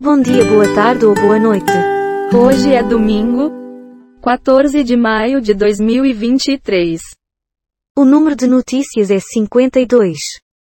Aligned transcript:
Bom 0.00 0.20
dia, 0.20 0.44
boa 0.44 0.74
tarde 0.74 1.06
ou 1.06 1.14
boa 1.14 1.38
noite. 1.38 1.70
Hoje 2.36 2.74
é 2.74 2.82
domingo, 2.82 3.48
14 4.20 4.82
de 4.82 4.96
maio 4.96 5.40
de 5.40 5.54
2023. 5.54 7.00
O 7.96 8.04
número 8.04 8.34
de 8.34 8.48
notícias 8.48 9.08
é 9.12 9.20
52. 9.20 10.18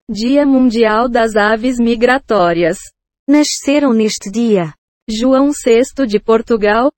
Dia 0.10 0.46
Mundial 0.46 1.10
das 1.10 1.36
Aves 1.36 1.80
Migratórias. 1.80 2.78
Nasceram 3.28 3.92
neste 3.92 4.32
dia 4.32 4.74
João 5.10 5.52
VI 5.52 6.08
de 6.08 6.18
Portugal, 6.18 6.90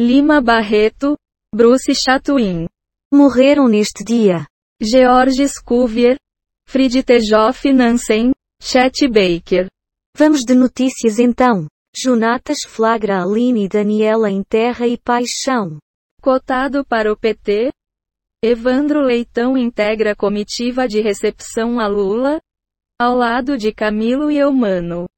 Lima 0.00 0.40
Barreto, 0.40 1.18
Bruce 1.54 1.94
Chatwin, 1.94 2.66
morreram 3.12 3.68
neste 3.68 4.02
dia 4.02 4.46
Georges 4.80 5.60
Cuvier, 5.60 6.16
Fridtjof 6.66 7.70
Nansen, 7.74 8.32
Chet 8.58 9.06
Baker. 9.06 9.68
Vamos 10.16 10.44
de 10.44 10.54
notícias 10.54 11.18
então. 11.18 11.66
Jonatas 11.96 12.62
flagra 12.62 13.22
Aline 13.22 13.64
e 13.64 13.68
Daniela 13.68 14.30
em 14.30 14.42
terra 14.42 14.86
e 14.86 14.96
paixão. 14.98 15.78
Cotado 16.20 16.84
para 16.84 17.12
o 17.12 17.16
PT, 17.16 17.70
Evandro 18.40 19.00
Leitão 19.00 19.56
integra 19.56 20.14
comitiva 20.14 20.86
de 20.86 21.00
recepção 21.00 21.80
a 21.80 21.88
Lula, 21.88 22.40
ao 23.00 23.16
lado 23.16 23.58
de 23.58 23.72
Camilo 23.72 24.30
e 24.30 24.38
Eumano. 24.38 25.08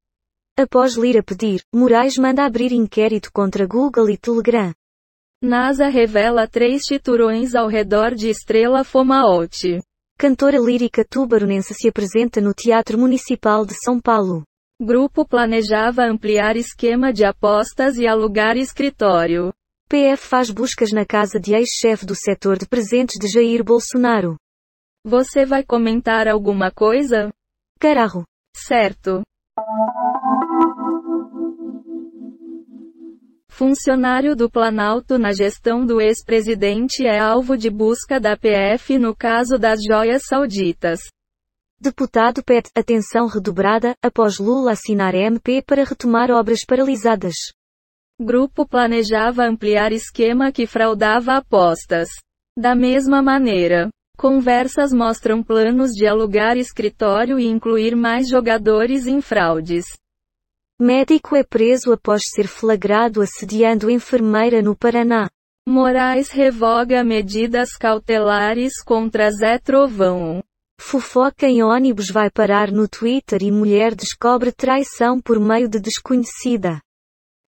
Após 0.57 0.95
Lira 0.95 1.21
pedir, 1.21 1.61
Moraes 1.73 2.17
manda 2.17 2.43
abrir 2.43 2.71
inquérito 2.71 3.31
contra 3.31 3.67
Google 3.67 4.09
e 4.09 4.17
Telegram. 4.17 4.73
NASA 5.43 5.87
revela 5.87 6.47
três 6.47 6.81
titurões 6.81 7.53
ao 7.53 7.67
redor 7.67 8.15
de 8.15 8.27
Estrela 8.27 8.83
Fomaote. 8.83 9.79
Cantora 10.17 10.59
lírica 10.59 11.05
tubaronense 11.07 11.75
se 11.75 11.89
apresenta 11.89 12.41
no 12.41 12.53
Teatro 12.55 12.97
Municipal 12.97 13.65
de 13.65 13.75
São 13.83 13.99
Paulo. 13.99 14.43
Grupo 14.83 15.23
planejava 15.23 16.05
ampliar 16.05 16.57
esquema 16.57 17.13
de 17.13 17.23
apostas 17.23 17.97
e 17.97 18.07
alugar 18.07 18.57
escritório. 18.57 19.53
PF 19.87 20.27
faz 20.27 20.49
buscas 20.49 20.91
na 20.91 21.05
casa 21.05 21.39
de 21.39 21.53
ex-chefe 21.53 22.03
do 22.03 22.15
setor 22.15 22.57
de 22.57 22.67
presentes 22.67 23.19
de 23.19 23.27
Jair 23.27 23.63
Bolsonaro. 23.63 24.37
Você 25.05 25.45
vai 25.45 25.63
comentar 25.63 26.27
alguma 26.27 26.71
coisa? 26.71 27.29
Carajo. 27.79 28.23
Certo. 28.57 29.21
Funcionário 33.51 34.35
do 34.35 34.49
Planalto 34.49 35.19
na 35.19 35.31
gestão 35.31 35.85
do 35.85 36.01
ex-presidente 36.01 37.05
é 37.05 37.19
alvo 37.19 37.55
de 37.55 37.69
busca 37.69 38.19
da 38.19 38.35
PF 38.35 38.97
no 38.97 39.15
caso 39.15 39.59
das 39.59 39.79
joias 39.87 40.23
sauditas. 40.25 41.01
Deputado 41.83 42.43
pede 42.43 42.69
atenção 42.75 43.25
redobrada 43.25 43.95
após 44.03 44.37
Lula 44.37 44.73
assinar 44.73 45.15
MP 45.15 45.63
para 45.65 45.83
retomar 45.83 46.29
obras 46.29 46.63
paralisadas. 46.63 47.33
Grupo 48.21 48.67
planejava 48.67 49.45
ampliar 49.45 49.91
esquema 49.91 50.51
que 50.51 50.67
fraudava 50.67 51.37
apostas. 51.37 52.07
Da 52.55 52.75
mesma 52.75 53.23
maneira, 53.23 53.89
conversas 54.15 54.93
mostram 54.93 55.41
planos 55.41 55.89
de 55.89 56.05
alugar 56.05 56.55
escritório 56.55 57.39
e 57.39 57.47
incluir 57.47 57.95
mais 57.95 58.29
jogadores 58.29 59.07
em 59.07 59.19
fraudes. 59.19 59.85
Médico 60.79 61.35
é 61.35 61.43
preso 61.43 61.91
após 61.91 62.21
ser 62.27 62.47
flagrado 62.47 63.23
assediando 63.23 63.89
enfermeira 63.89 64.61
no 64.61 64.75
Paraná. 64.75 65.27
Moraes 65.67 66.29
revoga 66.29 67.03
medidas 67.03 67.71
cautelares 67.71 68.83
contra 68.83 69.31
Zé 69.31 69.57
Trovão. 69.57 70.43
Fofoca 70.83 71.47
em 71.47 71.61
ônibus 71.61 72.09
vai 72.09 72.29
parar 72.29 72.71
no 72.71 72.87
Twitter 72.87 73.43
e 73.43 73.51
mulher 73.51 73.93
descobre 73.93 74.51
traição 74.51 75.21
por 75.21 75.39
meio 75.39 75.69
de 75.69 75.79
desconhecida. 75.79 76.81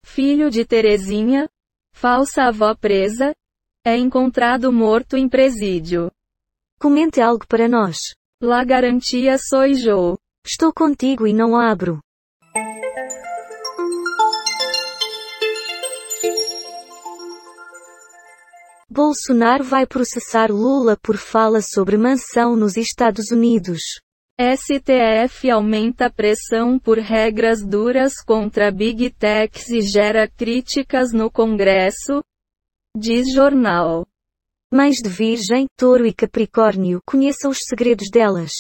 Filho 0.06 0.52
de 0.52 0.64
Terezinha, 0.64 1.50
falsa 1.92 2.44
avó 2.44 2.74
presa, 2.76 3.34
é 3.84 3.98
encontrado 3.98 4.72
morto 4.72 5.18
em 5.18 5.28
presídio. 5.28 6.12
Comente 6.80 7.20
algo 7.20 7.46
para 7.48 7.68
nós. 7.68 7.98
La 8.42 8.64
garantia 8.64 9.38
soy 9.38 9.74
yo. 9.74 10.18
Estou 10.46 10.72
contigo 10.72 11.26
e 11.26 11.34
não 11.34 11.60
abro. 11.60 12.00
Bolsonaro 18.94 19.64
vai 19.64 19.88
processar 19.88 20.52
Lula 20.52 20.96
por 21.02 21.18
fala 21.18 21.62
sobre 21.64 21.98
mansão 21.98 22.56
nos 22.56 22.78
Estados 22.78 23.32
Unidos. 23.32 23.82
STF 24.40 25.50
aumenta 25.50 26.12
pressão 26.12 26.78
por 26.78 27.00
regras 27.00 27.66
duras 27.66 28.14
contra 28.24 28.70
Big 28.72 29.10
Techs 29.10 29.70
e 29.70 29.82
gera 29.82 30.30
críticas 30.30 31.12
no 31.12 31.32
Congresso, 31.32 32.22
diz 32.96 33.34
jornal. 33.34 34.06
Mães 34.72 34.98
de 34.98 35.10
Virgem, 35.10 35.66
Touro 35.76 36.06
e 36.06 36.14
Capricórnio, 36.14 37.00
conheça 37.04 37.50
os 37.50 37.64
segredos 37.68 38.12
delas. 38.12 38.52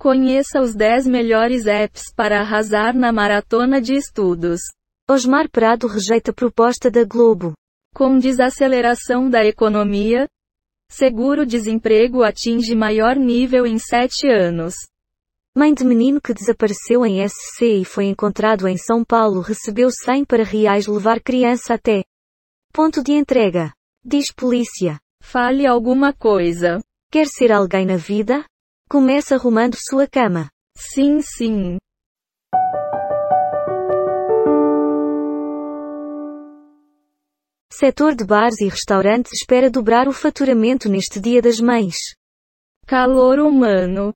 Conheça 0.00 0.62
os 0.62 0.74
10 0.74 1.06
melhores 1.06 1.66
apps 1.66 2.04
para 2.16 2.40
arrasar 2.40 2.96
na 2.96 3.12
maratona 3.12 3.82
de 3.82 3.92
estudos. 3.92 4.62
Osmar 5.10 5.50
Prado 5.50 5.86
rejeita 5.88 6.32
proposta 6.32 6.90
da 6.90 7.04
Globo. 7.04 7.52
Com 7.94 8.18
desaceleração 8.18 9.28
da 9.28 9.44
economia, 9.44 10.26
seguro-desemprego 10.88 12.22
atinge 12.22 12.74
maior 12.74 13.16
nível 13.16 13.66
em 13.66 13.78
sete 13.78 14.26
anos. 14.26 14.74
Mãe 15.54 15.74
de 15.74 15.84
menino 15.84 16.18
que 16.18 16.32
desapareceu 16.32 17.04
em 17.04 17.26
SC 17.28 17.82
e 17.82 17.84
foi 17.84 18.06
encontrado 18.06 18.66
em 18.66 18.78
São 18.78 19.04
Paulo 19.04 19.42
recebeu 19.42 19.90
100 19.90 20.24
para 20.24 20.42
reais 20.42 20.86
levar 20.86 21.20
criança 21.20 21.74
até 21.74 22.02
ponto 22.72 23.02
de 23.02 23.12
entrega. 23.12 23.74
Diz 24.02 24.32
polícia. 24.32 24.98
Fale 25.22 25.66
alguma 25.66 26.14
coisa. 26.14 26.82
Quer 27.10 27.26
ser 27.26 27.52
alguém 27.52 27.84
na 27.84 27.96
vida? 27.96 28.44
Começa 28.88 29.34
arrumando 29.34 29.76
sua 29.78 30.06
cama. 30.06 30.50
Sim, 30.74 31.20
sim. 31.20 31.76
Setor 37.74 38.14
de 38.14 38.22
bares 38.22 38.60
e 38.60 38.68
restaurantes 38.68 39.32
espera 39.32 39.70
dobrar 39.70 40.06
o 40.06 40.12
faturamento 40.12 40.90
neste 40.90 41.18
Dia 41.18 41.40
das 41.40 41.58
Mães. 41.58 41.96
Calor 42.86 43.38
humano. 43.38 44.12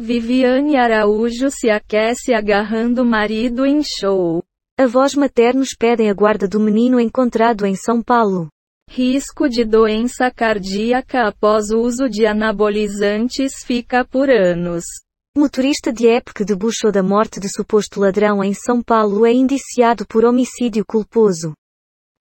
Viviane 0.00 0.76
Araújo 0.76 1.50
se 1.50 1.68
aquece 1.68 2.32
agarrando 2.32 3.04
marido 3.04 3.66
em 3.66 3.82
show. 3.82 4.40
Avós 4.78 5.16
maternos 5.16 5.70
pedem 5.76 6.08
a 6.08 6.14
guarda 6.14 6.46
do 6.46 6.60
menino 6.60 7.00
encontrado 7.00 7.66
em 7.66 7.74
São 7.74 8.00
Paulo. 8.00 8.46
Risco 8.88 9.48
de 9.48 9.64
doença 9.64 10.30
cardíaca 10.30 11.26
após 11.26 11.70
uso 11.70 12.08
de 12.08 12.24
anabolizantes 12.24 13.64
fica 13.64 14.04
por 14.04 14.30
anos. 14.30 14.84
Motorista 15.36 15.92
de 15.92 16.06
que 16.32 16.44
debuxou 16.44 16.92
da 16.92 17.02
morte 17.02 17.40
de 17.40 17.48
suposto 17.48 17.98
ladrão 17.98 18.44
em 18.44 18.54
São 18.54 18.80
Paulo 18.80 19.26
é 19.26 19.32
indiciado 19.32 20.06
por 20.06 20.24
homicídio 20.24 20.84
culposo. 20.86 21.52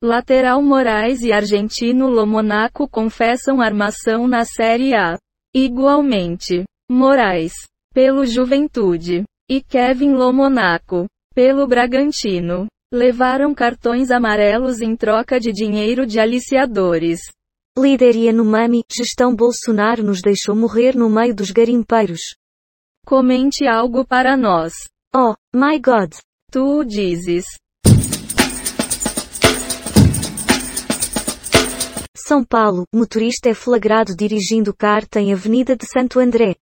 Lateral 0.04 0.62
Moraes 0.62 1.22
e 1.22 1.32
argentino 1.32 2.08
Lomonaco 2.10 2.90
confessam 2.90 3.62
armação 3.62 4.28
na 4.28 4.44
Série 4.44 4.94
A. 4.94 5.18
Igualmente, 5.56 6.66
Moraes, 6.92 7.54
pelo 7.94 8.26
Juventude, 8.26 9.24
e 9.50 9.62
Kevin 9.62 10.12
Lomonaco, 10.12 11.06
pelo 11.34 11.66
Bragantino, 11.66 12.68
levaram 12.94 13.56
cartões 13.56 14.12
amarelos 14.12 14.82
em 14.82 14.94
troca 14.94 15.40
de 15.40 15.54
dinheiro 15.54 16.06
de 16.06 16.20
aliciadores. 16.20 17.22
Líder 17.80 18.18
Yanomami, 18.18 18.84
gestão 18.92 19.34
Bolsonaro 19.34 20.04
nos 20.04 20.22
deixou 20.22 20.54
morrer 20.54 20.98
no 20.98 21.10
meio 21.10 21.34
dos 21.34 21.50
garimpeiros. 21.50 22.36
Comente 23.06 23.66
algo 23.66 24.06
para 24.06 24.36
nós. 24.36 24.74
Oh, 25.16 25.34
my 25.56 25.80
God. 25.80 26.12
Tu 26.52 26.60
o 26.60 26.84
dizes. 26.84 27.46
São 32.26 32.42
Paulo, 32.42 32.86
motorista 32.96 33.50
é 33.50 33.54
flagrado 33.54 34.16
dirigindo 34.16 34.74
carta 34.74 35.20
em 35.20 35.34
Avenida 35.34 35.76
de 35.76 35.86
Santo 35.86 36.22
André. 36.22 36.56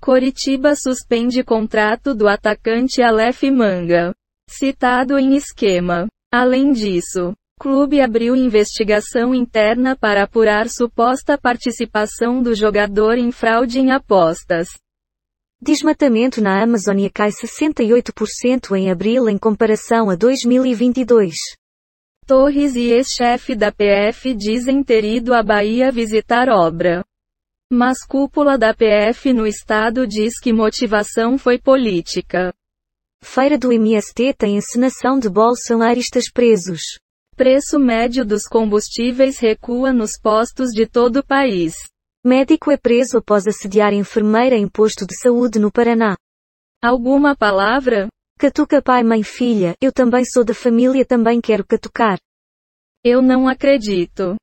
Coritiba 0.00 0.74
suspende 0.74 1.44
contrato 1.44 2.16
do 2.16 2.26
atacante 2.26 3.00
Aleph 3.00 3.44
Manga. 3.44 4.12
Citado 4.50 5.16
em 5.16 5.36
esquema. 5.36 6.08
Além 6.32 6.72
disso, 6.72 7.32
clube 7.60 8.00
abriu 8.00 8.34
investigação 8.34 9.32
interna 9.32 9.96
para 9.96 10.24
apurar 10.24 10.68
suposta 10.68 11.38
participação 11.38 12.42
do 12.42 12.52
jogador 12.52 13.18
em 13.18 13.30
fraude 13.30 13.78
em 13.78 13.92
apostas. 13.92 14.66
Desmatamento 15.62 16.40
na 16.40 16.60
Amazônia 16.60 17.08
cai 17.08 17.30
68% 17.30 18.76
em 18.76 18.90
abril 18.90 19.28
em 19.28 19.38
comparação 19.38 20.10
a 20.10 20.16
2022. 20.16 21.36
Torres 22.28 22.76
e 22.76 22.92
ex-chefe 22.92 23.54
da 23.56 23.72
PF 23.72 24.34
dizem 24.34 24.84
ter 24.84 25.02
ido 25.02 25.32
à 25.32 25.42
Bahia 25.42 25.90
visitar 25.90 26.50
obra. 26.50 27.02
Mas 27.72 28.04
cúpula 28.06 28.58
da 28.58 28.74
PF 28.74 29.32
no 29.32 29.46
estado 29.46 30.06
diz 30.06 30.38
que 30.38 30.52
motivação 30.52 31.38
foi 31.38 31.58
política. 31.58 32.52
Feira 33.24 33.56
do 33.56 33.72
MST 33.72 34.34
tem 34.34 34.58
encenação 34.58 35.18
de 35.18 35.30
bolsonaristas 35.30 36.30
presos. 36.30 36.82
Preço 37.34 37.78
médio 37.78 38.26
dos 38.26 38.42
combustíveis 38.42 39.38
recua 39.38 39.90
nos 39.90 40.20
postos 40.22 40.68
de 40.68 40.86
todo 40.86 41.20
o 41.20 41.26
país. 41.26 41.72
Médico 42.22 42.70
é 42.70 42.76
preso 42.76 43.16
após 43.16 43.46
assediar 43.46 43.94
enfermeira 43.94 44.54
em 44.54 44.68
posto 44.68 45.06
de 45.06 45.18
saúde 45.18 45.58
no 45.58 45.72
Paraná. 45.72 46.14
Alguma 46.84 47.34
palavra? 47.34 48.06
Catuca 48.40 48.80
pai 48.80 49.02
mãe 49.02 49.24
filha, 49.24 49.74
eu 49.80 49.92
também 49.92 50.24
sou 50.24 50.44
da 50.44 50.54
família 50.54 51.04
também 51.04 51.40
quero 51.40 51.66
catucar. 51.66 52.20
Eu 53.02 53.20
não 53.20 53.48
acredito. 53.48 54.36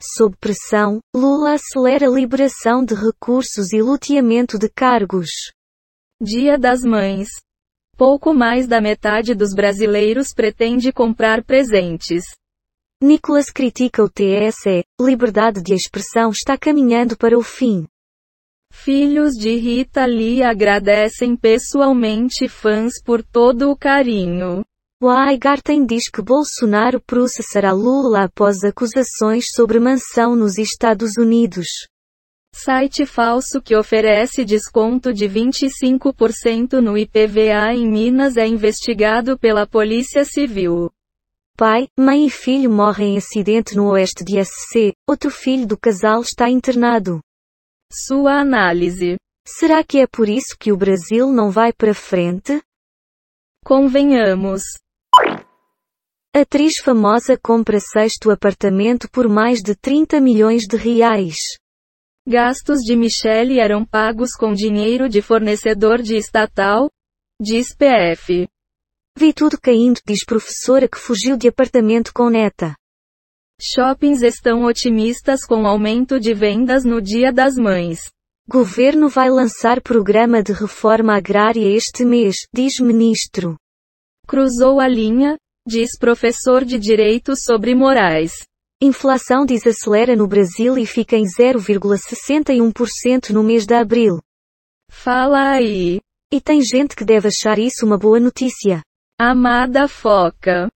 Sob 0.00 0.34
pressão, 0.40 1.00
Lula 1.14 1.52
acelera 1.52 2.06
liberação 2.06 2.82
de 2.82 2.94
recursos 2.94 3.74
e 3.74 3.82
luteamento 3.82 4.58
de 4.58 4.70
cargos. 4.70 5.28
Dia 6.18 6.56
das 6.56 6.80
Mães. 6.80 7.28
Pouco 7.94 8.32
mais 8.32 8.66
da 8.66 8.80
metade 8.80 9.34
dos 9.34 9.52
brasileiros 9.54 10.32
pretende 10.32 10.94
comprar 10.94 11.44
presentes. 11.44 12.24
Nicolas 13.02 13.50
critica 13.50 14.02
o 14.02 14.08
TSE, 14.08 14.82
liberdade 14.98 15.62
de 15.62 15.74
expressão 15.74 16.30
está 16.30 16.56
caminhando 16.56 17.18
para 17.18 17.36
o 17.36 17.42
fim. 17.42 17.86
Filhos 18.84 19.32
de 19.32 19.56
Rita 19.56 20.04
Lee 20.04 20.42
agradecem 20.42 21.34
pessoalmente 21.34 22.46
fãs 22.46 23.02
por 23.02 23.20
todo 23.20 23.70
o 23.70 23.76
carinho. 23.76 24.62
O 25.02 25.08
Aigarten 25.08 25.84
diz 25.84 26.08
que 26.08 26.22
Bolsonaro 26.22 27.00
processará 27.00 27.72
Lula 27.72 28.24
após 28.24 28.62
acusações 28.62 29.46
sobre 29.52 29.80
mansão 29.80 30.36
nos 30.36 30.56
Estados 30.56 31.16
Unidos. 31.18 31.66
Site 32.54 33.04
falso 33.06 33.60
que 33.60 33.74
oferece 33.74 34.44
desconto 34.44 35.12
de 35.12 35.26
25% 35.26 36.74
no 36.74 36.96
IPVA 36.96 37.74
em 37.74 37.90
Minas 37.90 38.36
é 38.36 38.46
investigado 38.46 39.36
pela 39.36 39.66
Polícia 39.66 40.24
Civil. 40.24 40.90
Pai, 41.56 41.88
mãe 41.98 42.26
e 42.26 42.30
filho 42.30 42.70
morrem 42.70 43.14
em 43.14 43.18
acidente 43.18 43.74
no 43.74 43.88
oeste 43.90 44.22
de 44.22 44.38
SC, 44.44 44.92
outro 45.08 45.30
filho 45.30 45.66
do 45.66 45.76
casal 45.76 46.20
está 46.20 46.48
internado. 46.48 47.20
Sua 47.92 48.40
análise. 48.40 49.16
Será 49.46 49.84
que 49.84 49.98
é 49.98 50.06
por 50.06 50.28
isso 50.28 50.56
que 50.58 50.72
o 50.72 50.76
Brasil 50.76 51.32
não 51.32 51.50
vai 51.50 51.72
para 51.72 51.94
frente? 51.94 52.60
Convenhamos. 53.64 54.62
Atriz 56.34 56.78
famosa 56.78 57.38
compra 57.38 57.78
sexto 57.80 58.30
apartamento 58.30 59.08
por 59.10 59.28
mais 59.28 59.62
de 59.62 59.74
30 59.74 60.20
milhões 60.20 60.64
de 60.64 60.76
reais. 60.76 61.56
Gastos 62.28 62.80
de 62.80 62.96
Michele 62.96 63.60
eram 63.60 63.84
pagos 63.84 64.32
com 64.32 64.52
dinheiro 64.52 65.08
de 65.08 65.22
fornecedor 65.22 66.02
de 66.02 66.16
estatal? 66.16 66.90
Diz 67.40 67.74
PF. 67.74 68.48
Vi 69.16 69.32
tudo 69.32 69.58
caindo, 69.60 70.00
diz 70.04 70.24
professora 70.24 70.88
que 70.88 70.98
fugiu 70.98 71.36
de 71.36 71.48
apartamento 71.48 72.12
com 72.12 72.28
neta. 72.28 72.74
Shoppings 73.60 74.22
estão 74.22 74.64
otimistas 74.64 75.44
com 75.46 75.66
aumento 75.66 76.20
de 76.20 76.34
vendas 76.34 76.84
no 76.84 77.00
Dia 77.00 77.32
das 77.32 77.56
Mães. 77.56 78.00
Governo 78.46 79.08
vai 79.08 79.30
lançar 79.30 79.80
programa 79.80 80.42
de 80.42 80.52
reforma 80.52 81.16
agrária 81.16 81.66
este 81.66 82.04
mês, 82.04 82.46
diz 82.52 82.78
ministro. 82.80 83.56
Cruzou 84.26 84.78
a 84.78 84.86
linha? 84.86 85.38
Diz 85.66 85.96
professor 85.98 86.66
de 86.66 86.78
Direito 86.78 87.34
sobre 87.34 87.74
Moraes. 87.74 88.44
Inflação 88.80 89.44
desacelera 89.46 90.14
no 90.14 90.28
Brasil 90.28 90.76
e 90.76 90.84
fica 90.84 91.16
em 91.16 91.24
0,61% 91.24 93.30
no 93.30 93.42
mês 93.42 93.64
de 93.64 93.74
abril. 93.74 94.20
Fala 94.90 95.52
aí. 95.52 95.98
E 96.30 96.42
tem 96.42 96.60
gente 96.60 96.94
que 96.94 97.06
deve 97.06 97.28
achar 97.28 97.58
isso 97.58 97.86
uma 97.86 97.96
boa 97.96 98.20
notícia. 98.20 98.82
Amada 99.18 99.88
Foca. 99.88 100.68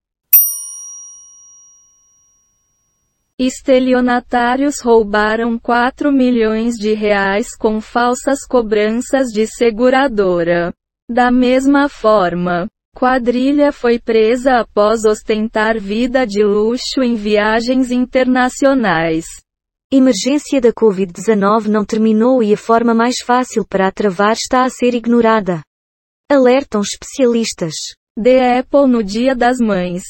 Estelionatários 3.42 4.80
roubaram 4.82 5.58
4 5.58 6.12
milhões 6.12 6.74
de 6.74 6.92
reais 6.92 7.56
com 7.56 7.80
falsas 7.80 8.46
cobranças 8.46 9.28
de 9.28 9.46
seguradora. 9.46 10.74
Da 11.10 11.30
mesma 11.30 11.88
forma, 11.88 12.68
quadrilha 12.94 13.72
foi 13.72 13.98
presa 13.98 14.60
após 14.60 15.06
ostentar 15.06 15.80
vida 15.80 16.26
de 16.26 16.44
luxo 16.44 17.02
em 17.02 17.14
viagens 17.14 17.90
internacionais. 17.90 19.24
Emergência 19.90 20.60
da 20.60 20.70
Covid-19 20.70 21.68
não 21.68 21.82
terminou 21.82 22.42
e 22.42 22.52
a 22.52 22.58
forma 22.58 22.92
mais 22.92 23.22
fácil 23.22 23.66
para 23.66 23.88
a 23.88 23.90
travar 23.90 24.34
está 24.34 24.64
a 24.64 24.68
ser 24.68 24.92
ignorada. 24.92 25.62
Alertam 26.30 26.82
especialistas. 26.82 27.72
The 28.22 28.58
Apple 28.58 28.86
no 28.86 29.02
Dia 29.02 29.34
das 29.34 29.56
Mães. 29.58 30.02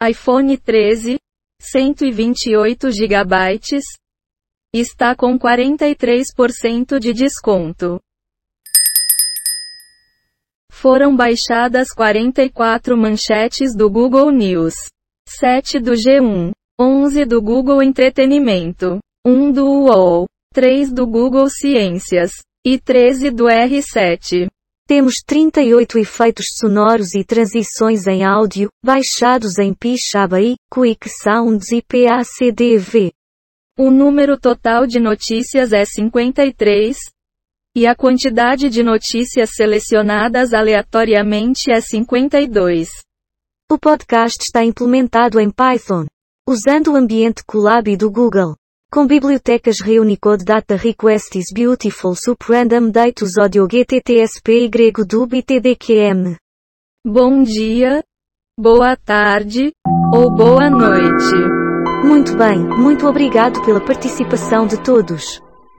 iPhone 0.00 0.56
13, 0.56 1.18
128 1.64 2.90
GB, 2.90 3.60
está 4.74 5.16
com 5.16 5.38
43% 5.38 6.98
de 6.98 7.12
desconto. 7.14 7.98
Foram 10.70 11.16
baixadas 11.16 11.88
44 11.92 12.96
manchetes 12.96 13.74
do 13.74 13.88
Google 13.88 14.30
News, 14.30 14.74
7 15.26 15.80
do 15.80 15.92
G1, 15.92 16.52
11 16.78 17.24
do 17.24 17.40
Google 17.40 17.82
Entretenimento, 17.82 18.98
1 19.26 19.52
do 19.52 19.64
UOL, 19.64 20.26
3 20.52 20.92
do 20.92 21.06
Google 21.06 21.48
Ciências 21.48 22.32
e 22.62 22.78
13 22.78 23.30
do 23.30 23.44
R7. 23.44 24.48
Temos 24.86 25.22
38 25.24 25.98
efeitos 25.98 26.48
sonoros 26.58 27.14
e 27.14 27.24
transições 27.24 28.06
em 28.06 28.22
áudio, 28.22 28.68
baixados 28.84 29.58
em 29.58 29.72
Pixabay, 29.72 30.56
Quick 30.70 31.08
Sounds 31.08 31.72
e 31.72 31.80
PACDV. 31.80 33.10
O 33.78 33.90
número 33.90 34.38
total 34.38 34.86
de 34.86 35.00
notícias 35.00 35.72
é 35.72 35.86
53. 35.86 36.98
E 37.74 37.86
a 37.86 37.94
quantidade 37.94 38.68
de 38.68 38.82
notícias 38.82 39.50
selecionadas 39.54 40.52
aleatoriamente 40.52 41.72
é 41.72 41.80
52. 41.80 42.90
O 43.72 43.78
podcast 43.78 44.44
está 44.44 44.62
implementado 44.62 45.40
em 45.40 45.50
Python, 45.50 46.04
usando 46.46 46.92
o 46.92 46.96
ambiente 46.96 47.42
Colab 47.46 47.96
do 47.96 48.10
Google. 48.10 48.54
Com 48.94 49.08
bibliotecas 49.08 49.80
Reunicode 49.80 50.44
Data 50.44 50.76
Request 50.76 51.36
is 51.36 51.46
Beautiful 51.52 52.14
Sup 52.14 52.40
Random 52.48 52.92
Datus 52.92 53.36
Audio 53.36 53.66
GTTSP 53.66 54.66
y 54.66 54.92
Dub 55.04 55.34
e 55.34 55.42
TDQM. 55.42 56.36
Bom 57.04 57.42
dia, 57.42 58.04
boa 58.56 58.96
tarde, 58.96 59.72
ou 60.14 60.30
boa 60.30 60.70
noite. 60.70 61.34
Muito 62.06 62.36
bem, 62.36 62.56
muito 62.56 63.04
obrigado 63.08 63.64
pela 63.64 63.84
participação 63.84 64.64
de 64.64 64.80
todos. 64.80 65.42